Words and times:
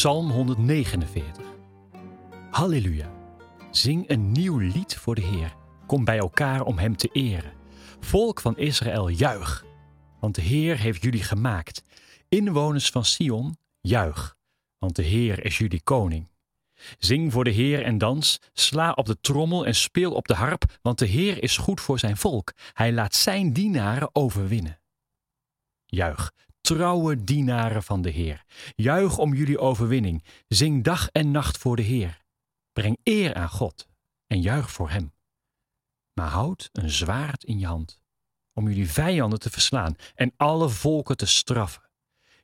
Psalm 0.00 0.30
149. 0.30 1.44
Halleluja. 2.50 3.10
Zing 3.70 4.10
een 4.10 4.32
nieuw 4.32 4.58
lied 4.58 4.96
voor 4.96 5.14
de 5.14 5.20
Heer. 5.20 5.56
Kom 5.86 6.04
bij 6.04 6.18
elkaar 6.18 6.62
om 6.62 6.78
Hem 6.78 6.96
te 6.96 7.08
eren. 7.12 7.52
Volk 8.00 8.40
van 8.40 8.58
Israël, 8.58 9.08
juich. 9.08 9.64
Want 10.20 10.34
de 10.34 10.42
Heer 10.42 10.78
heeft 10.78 11.02
jullie 11.02 11.22
gemaakt. 11.22 11.82
Inwoners 12.28 12.90
van 12.90 13.04
Sion, 13.04 13.56
juich. 13.80 14.36
Want 14.78 14.96
de 14.96 15.02
Heer 15.02 15.44
is 15.44 15.58
jullie 15.58 15.82
koning. 15.82 16.30
Zing 16.98 17.32
voor 17.32 17.44
de 17.44 17.50
Heer 17.50 17.82
en 17.82 17.98
dans, 17.98 18.40
sla 18.52 18.92
op 18.92 19.06
de 19.06 19.20
trommel 19.20 19.66
en 19.66 19.74
speel 19.74 20.12
op 20.12 20.28
de 20.28 20.34
harp, 20.34 20.78
want 20.82 20.98
de 20.98 21.06
Heer 21.06 21.42
is 21.42 21.56
goed 21.56 21.80
voor 21.80 21.98
zijn 21.98 22.16
volk. 22.16 22.52
Hij 22.72 22.92
laat 22.92 23.14
zijn 23.14 23.52
dienaren 23.52 24.14
overwinnen. 24.14 24.80
Juich, 25.86 26.30
trouwe 26.60 27.24
dienaren 27.24 27.82
van 27.82 28.02
de 28.02 28.10
Heer. 28.10 28.44
Juich 28.76 29.18
om 29.18 29.34
jullie 29.34 29.58
overwinning. 29.58 30.24
Zing 30.48 30.84
dag 30.84 31.08
en 31.08 31.30
nacht 31.30 31.58
voor 31.58 31.76
de 31.76 31.82
Heer. 31.82 32.22
Breng 32.72 32.98
eer 33.02 33.34
aan 33.34 33.48
God 33.48 33.88
en 34.26 34.40
juich 34.40 34.70
voor 34.70 34.90
Hem. 34.90 35.12
Maar 36.12 36.28
houd 36.28 36.68
een 36.72 36.90
zwaard 36.90 37.44
in 37.44 37.58
je 37.58 37.66
hand, 37.66 38.00
om 38.52 38.68
jullie 38.68 38.90
vijanden 38.90 39.38
te 39.38 39.50
verslaan 39.50 39.94
en 40.14 40.32
alle 40.36 40.68
volken 40.68 41.16
te 41.16 41.26
straffen. 41.26 41.90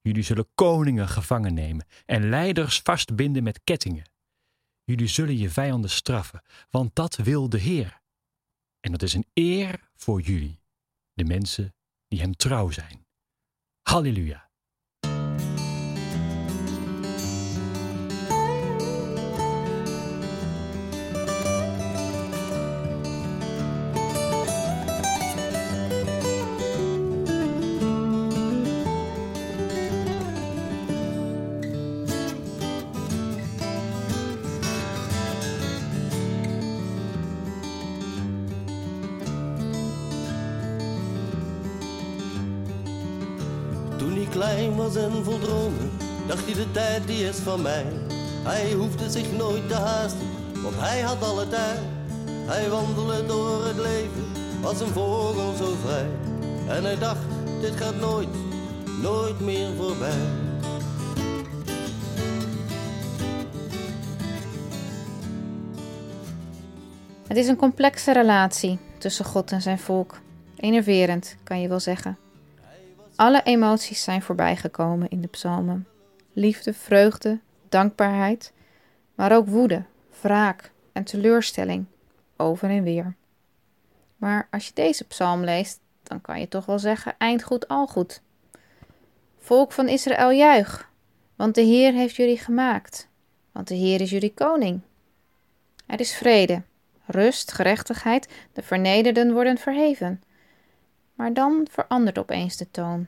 Jullie 0.00 0.22
zullen 0.22 0.48
koningen 0.54 1.08
gevangen 1.08 1.54
nemen 1.54 1.86
en 2.06 2.28
leiders 2.28 2.80
vastbinden 2.80 3.42
met 3.42 3.60
kettingen. 3.64 4.10
Jullie 4.84 5.06
zullen 5.06 5.36
je 5.36 5.50
vijanden 5.50 5.90
straffen, 5.90 6.42
want 6.70 6.94
dat 6.94 7.16
wil 7.16 7.48
de 7.48 7.58
Heer. 7.58 8.00
En 8.80 8.90
dat 8.92 9.02
is 9.02 9.14
een 9.14 9.26
eer 9.32 9.90
voor 9.94 10.20
jullie, 10.20 10.60
de 11.12 11.24
mensen 11.24 11.74
die 12.08 12.20
Hem 12.20 12.36
trouw 12.36 12.70
zijn. 12.70 13.03
Halleluja. 13.84 14.48
Toen 44.04 44.16
hij 44.16 44.26
klein 44.30 44.76
was 44.76 44.96
en 44.96 45.24
vol 45.24 45.38
dromen, 45.38 45.90
dacht 46.26 46.44
hij 46.44 46.54
de 46.54 46.70
tijd 46.70 47.06
die 47.06 47.28
is 47.28 47.36
van 47.36 47.62
mij. 47.62 47.84
Hij 48.42 48.72
hoefde 48.72 49.10
zich 49.10 49.32
nooit 49.32 49.68
te 49.68 49.74
haasten, 49.74 50.28
want 50.62 50.74
hij 50.78 51.00
had 51.00 51.22
alle 51.22 51.48
tijd. 51.48 51.78
Hij 52.26 52.68
wandelde 52.68 53.26
door 53.26 53.64
het 53.64 53.76
leven 53.76 54.24
als 54.62 54.80
een 54.80 54.92
vogel 54.92 55.54
zo 55.54 55.74
vrij. 55.84 56.06
En 56.76 56.84
hij 56.84 56.98
dacht, 56.98 57.24
dit 57.60 57.76
gaat 57.76 57.96
nooit, 57.96 58.28
nooit 59.02 59.40
meer 59.40 59.74
voorbij. 59.76 60.20
Het 67.26 67.36
is 67.36 67.48
een 67.48 67.56
complexe 67.56 68.12
relatie 68.12 68.78
tussen 68.98 69.24
God 69.24 69.52
en 69.52 69.62
zijn 69.62 69.78
volk. 69.78 70.20
Enerverend, 70.56 71.36
kan 71.44 71.60
je 71.60 71.68
wel 71.68 71.80
zeggen. 71.80 72.23
Alle 73.16 73.42
emoties 73.42 74.02
zijn 74.02 74.22
voorbijgekomen 74.22 75.08
in 75.08 75.20
de 75.20 75.28
psalmen. 75.28 75.86
Liefde, 76.32 76.72
vreugde, 76.72 77.40
dankbaarheid, 77.68 78.52
maar 79.14 79.36
ook 79.36 79.46
woede, 79.46 79.84
wraak 80.20 80.72
en 80.92 81.04
teleurstelling, 81.04 81.86
over 82.36 82.70
en 82.70 82.82
weer. 82.82 83.14
Maar 84.16 84.48
als 84.50 84.66
je 84.66 84.72
deze 84.74 85.04
psalm 85.04 85.44
leest, 85.44 85.80
dan 86.02 86.20
kan 86.20 86.40
je 86.40 86.48
toch 86.48 86.66
wel 86.66 86.78
zeggen: 86.78 87.14
eind 87.18 87.42
goed, 87.42 87.68
al 87.68 87.86
goed. 87.86 88.22
Volk 89.38 89.72
van 89.72 89.88
Israël, 89.88 90.32
juich, 90.32 90.90
want 91.36 91.54
de 91.54 91.62
Heer 91.62 91.92
heeft 91.92 92.16
jullie 92.16 92.38
gemaakt, 92.38 93.08
want 93.52 93.68
de 93.68 93.74
Heer 93.74 94.00
is 94.00 94.10
jullie 94.10 94.34
koning. 94.34 94.80
Er 95.86 96.00
is 96.00 96.14
vrede, 96.14 96.62
rust, 97.06 97.52
gerechtigheid, 97.52 98.28
de 98.52 98.62
vernederden 98.62 99.32
worden 99.32 99.58
verheven. 99.58 100.22
Maar 101.14 101.32
dan 101.32 101.66
verandert 101.70 102.18
opeens 102.18 102.56
de 102.56 102.70
toon. 102.70 103.06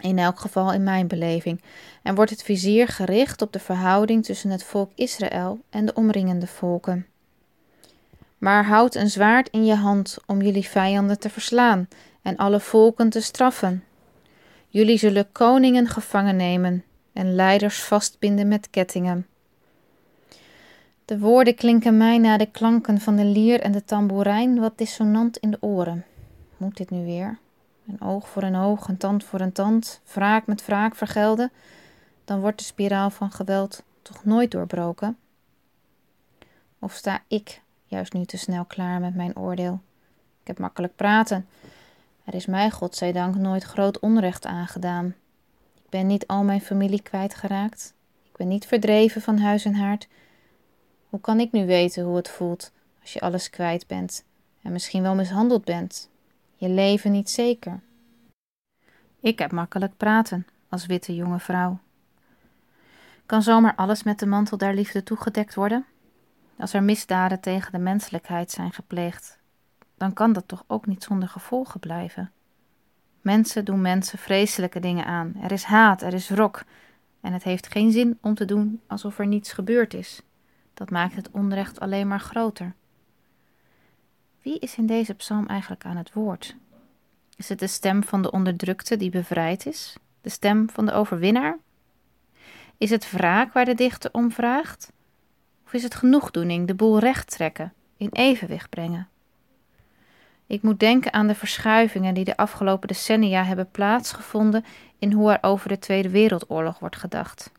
In 0.00 0.18
elk 0.18 0.40
geval 0.40 0.72
in 0.72 0.82
mijn 0.82 1.06
beleving. 1.06 1.62
En 2.02 2.14
wordt 2.14 2.30
het 2.30 2.42
vizier 2.42 2.88
gericht 2.88 3.42
op 3.42 3.52
de 3.52 3.58
verhouding 3.58 4.24
tussen 4.24 4.50
het 4.50 4.64
volk 4.64 4.90
Israël 4.94 5.60
en 5.70 5.86
de 5.86 5.94
omringende 5.94 6.46
volken. 6.46 7.06
Maar 8.38 8.64
houd 8.64 8.94
een 8.94 9.10
zwaard 9.10 9.48
in 9.50 9.64
je 9.64 9.74
hand 9.74 10.18
om 10.26 10.42
jullie 10.42 10.68
vijanden 10.68 11.18
te 11.18 11.30
verslaan 11.30 11.88
en 12.22 12.36
alle 12.36 12.60
volken 12.60 13.10
te 13.10 13.20
straffen. 13.20 13.84
Jullie 14.68 14.98
zullen 14.98 15.32
koningen 15.32 15.88
gevangen 15.88 16.36
nemen 16.36 16.84
en 17.12 17.34
leiders 17.34 17.82
vastbinden 17.82 18.48
met 18.48 18.70
kettingen. 18.70 19.26
De 21.04 21.18
woorden 21.18 21.54
klinken 21.54 21.96
mij 21.96 22.18
na 22.18 22.36
de 22.36 22.50
klanken 22.50 23.00
van 23.00 23.16
de 23.16 23.24
lier 23.24 23.60
en 23.60 23.72
de 23.72 23.84
tamboerijn 23.84 24.60
wat 24.60 24.78
dissonant 24.78 25.36
in 25.36 25.50
de 25.50 25.56
oren. 25.60 26.04
Moet 26.58 26.76
dit 26.76 26.90
nu 26.90 27.04
weer? 27.04 27.38
Een 27.86 28.00
oog 28.00 28.28
voor 28.28 28.42
een 28.42 28.56
oog, 28.56 28.88
een 28.88 28.96
tand 28.96 29.24
voor 29.24 29.40
een 29.40 29.52
tand, 29.52 30.00
wraak 30.12 30.46
met 30.46 30.64
wraak 30.64 30.94
vergelden, 30.94 31.50
dan 32.24 32.40
wordt 32.40 32.58
de 32.58 32.64
spiraal 32.64 33.10
van 33.10 33.30
geweld 33.30 33.82
toch 34.02 34.24
nooit 34.24 34.50
doorbroken. 34.50 35.16
Of 36.78 36.92
sta 36.92 37.22
ik 37.26 37.62
juist 37.86 38.12
nu 38.12 38.24
te 38.24 38.36
snel 38.36 38.64
klaar 38.64 39.00
met 39.00 39.14
mijn 39.14 39.36
oordeel? 39.36 39.80
Ik 40.40 40.46
heb 40.46 40.58
makkelijk 40.58 40.96
praten. 40.96 41.48
Er 42.24 42.34
is 42.34 42.46
mij, 42.46 42.70
godzijdank, 42.70 43.34
nooit 43.34 43.62
groot 43.62 43.98
onrecht 43.98 44.46
aangedaan. 44.46 45.14
Ik 45.74 45.88
ben 45.88 46.06
niet 46.06 46.26
al 46.26 46.44
mijn 46.44 46.60
familie 46.60 47.02
kwijtgeraakt. 47.02 47.94
Ik 48.30 48.36
ben 48.36 48.48
niet 48.48 48.66
verdreven 48.66 49.22
van 49.22 49.38
huis 49.38 49.64
en 49.64 49.74
haard. 49.74 50.08
Hoe 51.08 51.20
kan 51.20 51.40
ik 51.40 51.52
nu 51.52 51.66
weten 51.66 52.04
hoe 52.04 52.16
het 52.16 52.28
voelt 52.28 52.70
als 53.00 53.12
je 53.12 53.20
alles 53.20 53.50
kwijt 53.50 53.86
bent 53.86 54.24
en 54.62 54.72
misschien 54.72 55.02
wel 55.02 55.14
mishandeld 55.14 55.64
bent? 55.64 56.08
Je 56.60 56.68
leven 56.68 57.12
niet 57.12 57.30
zeker. 57.30 57.80
Ik 59.20 59.38
heb 59.38 59.52
makkelijk 59.52 59.96
praten 59.96 60.46
als 60.68 60.86
witte 60.86 61.14
jonge 61.14 61.38
vrouw. 61.38 61.78
Kan 63.26 63.42
zomaar 63.42 63.74
alles 63.74 64.02
met 64.02 64.18
de 64.18 64.26
mantel 64.26 64.58
der 64.58 64.74
liefde 64.74 65.02
toegedekt 65.02 65.54
worden? 65.54 65.84
Als 66.56 66.72
er 66.72 66.82
misdaden 66.82 67.40
tegen 67.40 67.72
de 67.72 67.78
menselijkheid 67.78 68.50
zijn 68.50 68.72
gepleegd, 68.72 69.38
dan 69.96 70.12
kan 70.12 70.32
dat 70.32 70.48
toch 70.48 70.64
ook 70.66 70.86
niet 70.86 71.02
zonder 71.02 71.28
gevolgen 71.28 71.80
blijven. 71.80 72.32
Mensen 73.20 73.64
doen 73.64 73.80
mensen 73.80 74.18
vreselijke 74.18 74.80
dingen 74.80 75.04
aan. 75.04 75.34
Er 75.42 75.52
is 75.52 75.64
haat, 75.64 76.02
er 76.02 76.14
is 76.14 76.28
wrok. 76.28 76.64
En 77.20 77.32
het 77.32 77.42
heeft 77.42 77.66
geen 77.66 77.92
zin 77.92 78.18
om 78.20 78.34
te 78.34 78.44
doen 78.44 78.80
alsof 78.86 79.18
er 79.18 79.26
niets 79.26 79.52
gebeurd 79.52 79.94
is. 79.94 80.22
Dat 80.74 80.90
maakt 80.90 81.14
het 81.14 81.30
onrecht 81.30 81.80
alleen 81.80 82.08
maar 82.08 82.20
groter. 82.20 82.74
Wie 84.42 84.58
is 84.58 84.76
in 84.76 84.86
deze 84.86 85.14
psalm 85.14 85.46
eigenlijk 85.46 85.84
aan 85.84 85.96
het 85.96 86.12
woord? 86.12 86.56
Is 87.36 87.48
het 87.48 87.58
de 87.58 87.66
stem 87.66 88.04
van 88.04 88.22
de 88.22 88.30
onderdrukte 88.30 88.96
die 88.96 89.10
bevrijd 89.10 89.66
is? 89.66 89.96
De 90.20 90.28
stem 90.28 90.70
van 90.70 90.86
de 90.86 90.92
overwinnaar? 90.92 91.58
Is 92.78 92.90
het 92.90 93.10
wraak 93.10 93.52
waar 93.52 93.64
de 93.64 93.74
dichter 93.74 94.10
om 94.12 94.32
vraagt? 94.32 94.92
Of 95.64 95.72
is 95.72 95.82
het 95.82 95.94
genoegdoening, 95.94 96.66
de 96.66 96.74
boel 96.74 96.98
recht 96.98 97.30
trekken, 97.30 97.72
in 97.96 98.08
evenwicht 98.12 98.70
brengen? 98.70 99.08
Ik 100.46 100.62
moet 100.62 100.80
denken 100.80 101.12
aan 101.12 101.26
de 101.26 101.34
verschuivingen 101.34 102.14
die 102.14 102.24
de 102.24 102.36
afgelopen 102.36 102.88
decennia 102.88 103.44
hebben 103.44 103.70
plaatsgevonden 103.70 104.64
in 104.98 105.12
hoe 105.12 105.32
er 105.32 105.38
over 105.40 105.68
de 105.68 105.78
Tweede 105.78 106.10
Wereldoorlog 106.10 106.78
wordt 106.78 106.96
gedacht. 106.96 107.52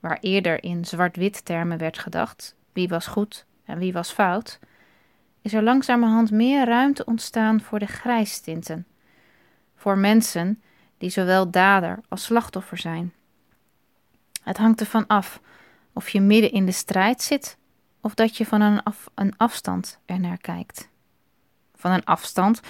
Waar 0.00 0.18
eerder 0.20 0.62
in 0.62 0.84
zwart-wit 0.84 1.44
termen 1.44 1.78
werd 1.78 1.98
gedacht, 1.98 2.54
wie 2.72 2.88
was 2.88 3.06
goed 3.06 3.44
en 3.64 3.78
wie 3.78 3.92
was 3.92 4.10
fout, 4.10 4.58
is 5.46 5.52
er 5.52 5.62
langzamerhand 5.62 6.30
meer 6.30 6.64
ruimte 6.64 7.04
ontstaan 7.04 7.60
voor 7.60 7.78
de 7.78 7.86
grijstinten, 7.86 8.86
voor 9.76 9.98
mensen 9.98 10.62
die 10.98 11.10
zowel 11.10 11.50
dader 11.50 12.00
als 12.08 12.24
slachtoffer 12.24 12.78
zijn. 12.78 13.12
Het 14.42 14.56
hangt 14.56 14.80
ervan 14.80 15.06
af 15.06 15.40
of 15.92 16.08
je 16.08 16.20
midden 16.20 16.52
in 16.52 16.66
de 16.66 16.72
strijd 16.72 17.22
zit 17.22 17.58
of 18.00 18.14
dat 18.14 18.36
je 18.36 18.46
van 18.46 18.60
een, 18.60 18.82
af, 18.82 19.08
een 19.14 19.34
afstand 19.36 19.98
ernaar 20.06 20.38
kijkt. 20.38 20.88
Van 21.74 21.90
een 21.90 22.04
afstand 22.04 22.60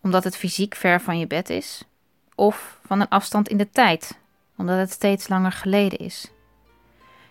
omdat 0.00 0.24
het 0.24 0.36
fysiek 0.36 0.74
ver 0.74 1.00
van 1.00 1.18
je 1.18 1.26
bed 1.26 1.50
is, 1.50 1.84
of 2.34 2.80
van 2.84 3.00
een 3.00 3.08
afstand 3.08 3.48
in 3.48 3.56
de 3.56 3.70
tijd 3.70 4.18
omdat 4.56 4.78
het 4.78 4.90
steeds 4.90 5.28
langer 5.28 5.52
geleden 5.52 5.98
is. 5.98 6.30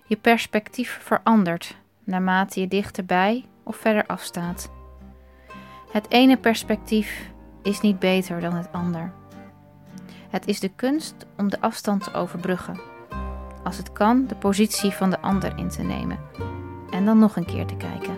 Je 0.05 0.15
perspectief 0.15 0.99
verandert 1.01 1.75
naarmate 2.03 2.59
je 2.59 2.67
dichterbij 2.67 3.45
of 3.63 3.75
verder 3.75 4.05
afstaat. 4.05 4.74
Het 5.95 6.11
ene 6.11 6.37
perspectief 6.37 7.31
is 7.63 7.81
niet 7.81 7.99
beter 7.99 8.41
dan 8.41 8.53
het 8.53 8.71
ander. 8.71 9.11
Het 10.29 10.47
is 10.47 10.59
de 10.59 10.69
kunst 10.69 11.15
om 11.37 11.49
de 11.49 11.61
afstand 11.61 12.03
te 12.03 12.13
overbruggen. 12.13 12.79
als 13.63 13.77
het 13.77 13.91
kan, 13.91 14.27
de 14.27 14.35
positie 14.35 14.91
van 14.91 15.09
de 15.09 15.19
ander 15.19 15.57
in 15.57 15.69
te 15.69 15.81
nemen 15.83 16.17
en 16.89 17.05
dan 17.05 17.19
nog 17.19 17.35
een 17.35 17.45
keer 17.45 17.65
te 17.65 17.75
kijken. 17.75 18.17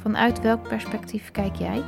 Vanuit 0.00 0.40
welk 0.40 0.68
perspectief 0.68 1.30
kijk 1.30 1.56
jij? 1.56 1.84